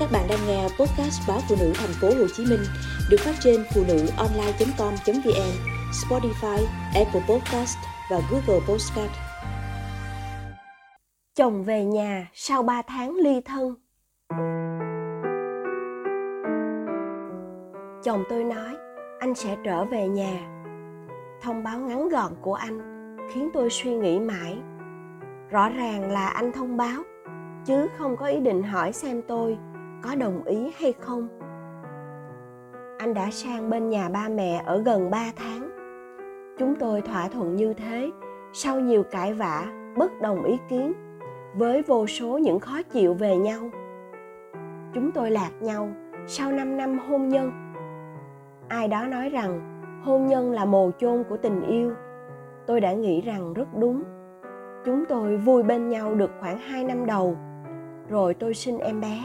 [0.00, 2.60] Các bạn đang nghe podcast báo phụ nữ thành phố Hồ Chí Minh
[3.10, 5.52] được phát trên phụ nữ online.com.vn,
[5.92, 7.76] Spotify, Apple Podcast
[8.10, 9.10] và Google Podcast.
[11.36, 13.74] Chồng về nhà sau 3 tháng ly thân.
[18.04, 18.76] Chồng tôi nói
[19.18, 20.38] anh sẽ trở về nhà.
[21.42, 22.80] Thông báo ngắn gọn của anh
[23.32, 24.58] khiến tôi suy nghĩ mãi.
[25.50, 27.02] Rõ ràng là anh thông báo
[27.64, 29.58] chứ không có ý định hỏi xem tôi
[30.02, 31.28] có đồng ý hay không?
[32.98, 35.70] Anh đã sang bên nhà ba mẹ ở gần 3 tháng.
[36.58, 38.10] Chúng tôi thỏa thuận như thế,
[38.52, 40.92] sau nhiều cãi vã, bất đồng ý kiến,
[41.54, 43.70] với vô số những khó chịu về nhau.
[44.94, 45.88] Chúng tôi lạc nhau
[46.26, 47.50] sau 5 năm hôn nhân.
[48.68, 49.60] Ai đó nói rằng
[50.04, 51.92] hôn nhân là mồ chôn của tình yêu.
[52.66, 54.02] Tôi đã nghĩ rằng rất đúng.
[54.84, 57.36] Chúng tôi vui bên nhau được khoảng 2 năm đầu.
[58.08, 59.22] Rồi tôi sinh em bé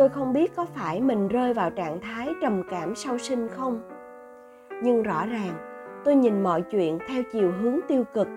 [0.00, 3.80] tôi không biết có phải mình rơi vào trạng thái trầm cảm sau sinh không.
[4.82, 5.52] Nhưng rõ ràng,
[6.04, 8.28] tôi nhìn mọi chuyện theo chiều hướng tiêu cực.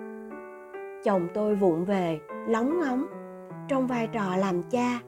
[1.03, 3.05] Chồng tôi vụng về, lóng ngóng,
[3.67, 5.00] trong vai trò làm cha.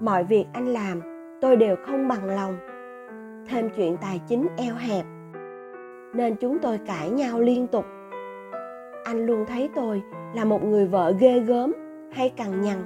[0.00, 1.00] Mọi việc anh làm,
[1.40, 2.56] tôi đều không bằng lòng.
[3.48, 5.04] Thêm chuyện tài chính eo hẹp,
[6.14, 7.84] nên chúng tôi cãi nhau liên tục.
[9.04, 10.02] Anh luôn thấy tôi
[10.34, 11.72] là một người vợ ghê gớm
[12.12, 12.78] hay cằn nhằn.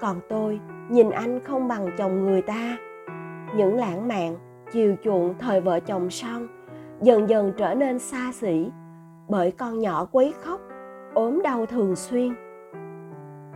[0.00, 2.76] Còn tôi nhìn anh không bằng chồng người ta.
[3.56, 4.36] Những lãng mạn,
[4.72, 6.48] chiều chuộng thời vợ chồng son
[7.00, 8.70] dần dần trở nên xa xỉ
[9.28, 10.60] bởi con nhỏ quấy khóc,
[11.14, 12.34] ốm đau thường xuyên.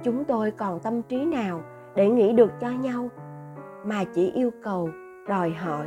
[0.03, 1.61] Chúng tôi còn tâm trí nào
[1.95, 3.09] để nghĩ được cho nhau?
[3.85, 4.89] Mà chỉ yêu cầu
[5.29, 5.87] đòi hỏi.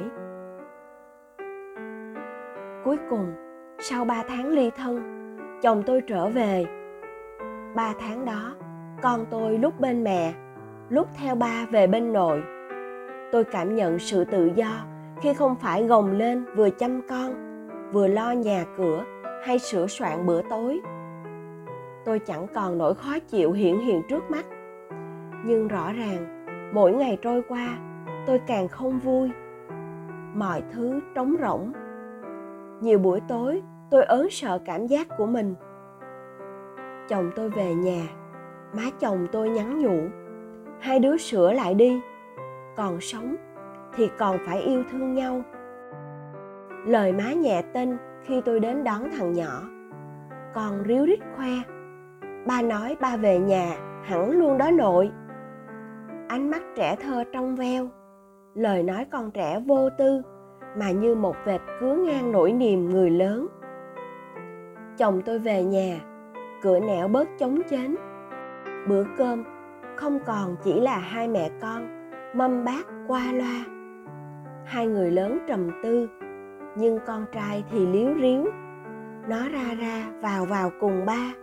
[2.83, 3.33] Cuối cùng,
[3.79, 5.01] sau ba tháng ly thân,
[5.61, 6.65] chồng tôi trở về.
[7.75, 8.55] Ba tháng đó,
[9.01, 10.33] con tôi lúc bên mẹ
[10.91, 12.43] lúc theo ba về bên nội.
[13.31, 14.85] Tôi cảm nhận sự tự do
[15.21, 17.33] khi không phải gồng lên vừa chăm con,
[17.91, 19.03] vừa lo nhà cửa
[19.43, 20.81] hay sửa soạn bữa tối.
[22.05, 24.45] Tôi chẳng còn nỗi khó chịu hiện hiện trước mắt.
[25.45, 27.77] Nhưng rõ ràng, mỗi ngày trôi qua,
[28.27, 29.31] tôi càng không vui.
[30.35, 31.71] Mọi thứ trống rỗng.
[32.81, 35.55] Nhiều buổi tối, tôi ớn sợ cảm giác của mình.
[37.09, 38.01] Chồng tôi về nhà,
[38.73, 40.20] má chồng tôi nhắn nhủ
[40.81, 42.01] hai đứa sửa lại đi.
[42.75, 43.35] Còn sống
[43.95, 45.41] thì còn phải yêu thương nhau.
[46.85, 49.61] Lời má nhẹ tên khi tôi đến đón thằng nhỏ.
[50.53, 51.51] Còn ríu rít khoe,
[52.45, 55.11] ba nói ba về nhà hẳn luôn đó nội.
[56.27, 57.87] Ánh mắt trẻ thơ trong veo,
[58.55, 60.21] lời nói con trẻ vô tư
[60.77, 63.47] mà như một vệt cứa ngang nỗi niềm người lớn.
[64.97, 65.99] Chồng tôi về nhà,
[66.61, 67.95] cửa nẻo bớt chống chến.
[68.87, 69.43] Bữa cơm
[70.01, 71.87] không còn chỉ là hai mẹ con,
[72.33, 73.65] mâm bát qua loa.
[74.65, 76.09] Hai người lớn trầm tư,
[76.75, 78.45] nhưng con trai thì liếu ríu.
[79.27, 81.33] Nó ra ra, vào vào cùng ba.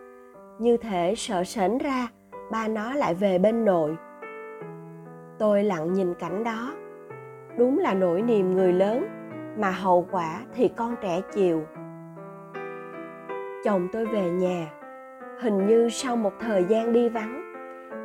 [0.59, 2.09] Như thể sợ sến ra,
[2.51, 3.97] ba nó lại về bên nội.
[5.39, 6.73] Tôi lặng nhìn cảnh đó.
[7.59, 9.07] Đúng là nỗi niềm người lớn,
[9.59, 11.63] mà hậu quả thì con trẻ chịu.
[13.65, 14.67] Chồng tôi về nhà.
[15.41, 17.48] Hình như sau một thời gian đi vắng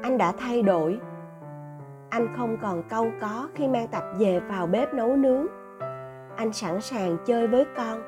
[0.03, 0.99] anh đã thay đổi.
[2.09, 5.47] Anh không còn câu có khi mang tập về vào bếp nấu nướng.
[6.35, 8.01] Anh sẵn sàng chơi với con,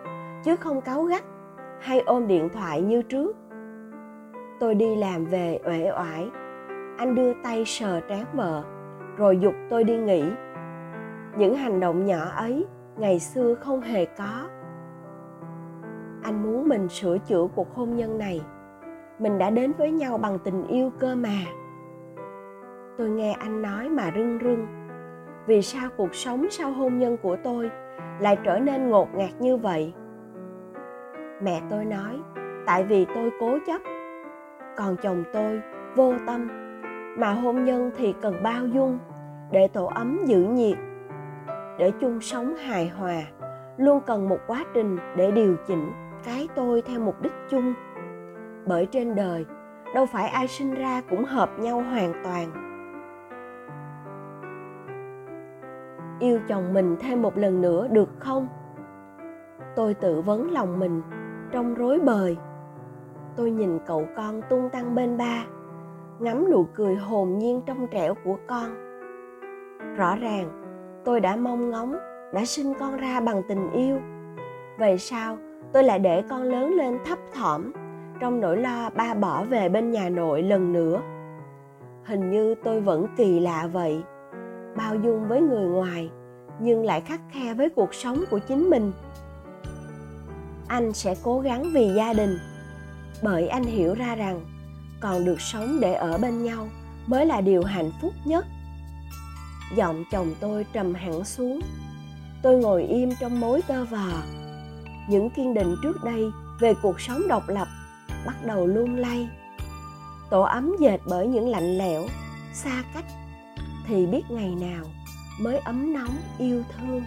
[0.43, 1.23] chứ không cáu gắt
[1.79, 3.35] hay ôm điện thoại như trước.
[4.59, 6.29] Tôi đi làm về uể oải.
[6.97, 8.63] Anh đưa tay sờ trán vợ,
[9.17, 10.23] rồi dục tôi đi nghỉ.
[11.37, 12.65] Những hành động nhỏ ấy
[12.97, 14.47] ngày xưa không hề có.
[16.23, 18.41] Anh muốn mình sửa chữa cuộc hôn nhân này.
[19.19, 21.37] Mình đã đến với nhau bằng tình yêu cơ mà
[22.97, 24.67] tôi nghe anh nói mà rưng rưng.
[25.47, 27.71] Vì sao cuộc sống sau hôn nhân của tôi
[28.19, 29.93] lại trở nên ngột ngạt như vậy?
[31.41, 32.19] Mẹ tôi nói,
[32.65, 33.81] tại vì tôi cố chấp.
[34.77, 35.61] Còn chồng tôi
[35.95, 36.47] vô tâm.
[37.17, 38.99] Mà hôn nhân thì cần bao dung
[39.51, 40.77] để tổ ấm giữ nhiệt.
[41.79, 43.21] Để chung sống hài hòa,
[43.77, 45.91] luôn cần một quá trình để điều chỉnh
[46.23, 47.73] cái tôi theo mục đích chung.
[48.65, 49.45] Bởi trên đời,
[49.95, 52.64] đâu phải ai sinh ra cũng hợp nhau hoàn toàn.
[56.19, 58.47] Yêu chồng mình thêm một lần nữa được không?
[59.75, 61.01] Tôi tự vấn lòng mình
[61.51, 62.37] trong rối bời.
[63.35, 65.45] Tôi nhìn cậu con tung tăng bên ba,
[66.19, 68.69] ngắm nụ cười hồn nhiên trong trẻo của con.
[69.95, 70.49] Rõ ràng,
[71.05, 71.95] tôi đã mong ngóng,
[72.33, 73.97] đã sinh con ra bằng tình yêu.
[74.79, 75.37] Vậy sao?
[75.71, 77.71] Tôi lại để con lớn lên thấp thỏm
[78.19, 81.01] trong nỗi lo ba bỏ về bên nhà nội lần nữa.
[82.03, 84.03] Hình như tôi vẫn kỳ lạ vậy
[84.75, 86.09] bao dung với người ngoài,
[86.59, 88.91] nhưng lại khắc khe với cuộc sống của chính mình.
[90.67, 92.37] Anh sẽ cố gắng vì gia đình,
[93.23, 94.41] bởi anh hiểu ra rằng
[94.99, 96.67] còn được sống để ở bên nhau
[97.07, 98.45] mới là điều hạnh phúc nhất.
[99.75, 101.59] Giọng chồng tôi trầm hẳn xuống.
[102.41, 104.07] Tôi ngồi im trong mối tơ vò.
[105.09, 106.23] Những kiên định trước đây
[106.59, 107.67] về cuộc sống độc lập
[108.25, 109.29] bắt đầu lung lay.
[110.29, 112.05] Tổ ấm dệt bởi những lạnh lẽo,
[112.53, 113.05] xa cách
[113.87, 114.85] thì biết ngày nào
[115.39, 117.03] mới ấm nóng yêu thương.